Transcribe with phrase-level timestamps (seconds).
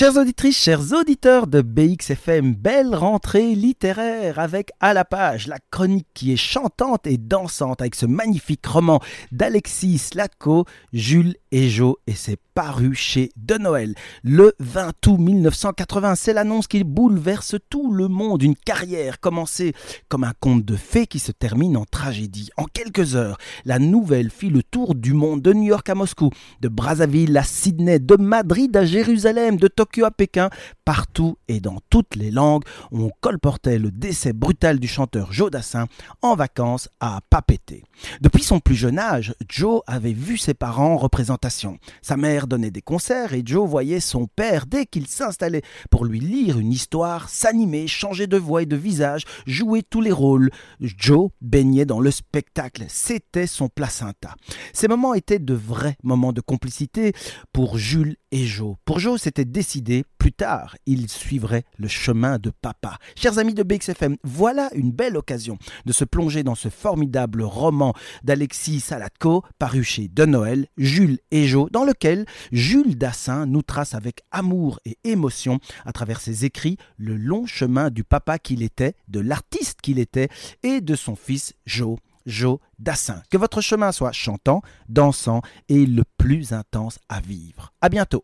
[0.00, 6.08] Chères auditrices, chers auditeurs de BXFM, belle rentrée littéraire avec à la page la chronique
[6.14, 12.14] qui est chantante et dansante avec ce magnifique roman d'Alexis Slatko, Jules et Jo et
[12.14, 13.94] c'est paru chez De Noël.
[14.22, 19.72] Le 20 août 1980, c'est l'annonce qui bouleverse tout le monde, une carrière commencée
[20.08, 22.50] comme un conte de fées qui se termine en tragédie.
[22.56, 26.30] En quelques heures, la nouvelle fit le tour du monde de New York à Moscou,
[26.60, 30.50] de Brazzaville à Sydney, de Madrid à Jérusalem, de Tokyo à Pékin,
[30.84, 35.86] partout et dans toutes les langues, on colportait le décès brutal du chanteur Joe Dassin
[36.22, 37.84] en vacances à Papété.
[38.20, 40.96] Depuis son plus jeune âge, Joe avait vu ses parents en
[42.02, 46.20] Sa mère donnait des concerts et Joe voyait son père dès qu'il s'installait pour lui
[46.20, 50.50] lire une histoire, s'animer, changer de voix et de visage, jouer tous les rôles.
[50.80, 54.34] Joe baignait dans le spectacle, c'était son placenta.
[54.72, 57.12] Ces moments étaient de vrais moments de complicité
[57.52, 58.76] pour Jules et Joe.
[58.84, 62.98] Pour Joe, c'était décidé, plus tard, il suivrait le chemin de papa.
[63.16, 67.94] Chers amis de BXFM, voilà une belle occasion de se plonger dans ce formidable roman
[68.22, 73.94] d'Alexis Salatko, paru chez De Noël, Jules et Joe, dans lequel Jules Dassin nous trace
[73.94, 78.94] avec amour et émotion, à travers ses écrits, le long chemin du papa qu'il était,
[79.08, 80.28] de l'artiste qu'il était
[80.62, 81.98] et de son fils Joe.
[82.26, 83.22] Joe Dassin.
[83.30, 87.72] Que votre chemin soit chantant, dansant et le plus intense à vivre.
[87.80, 88.18] À bientôt.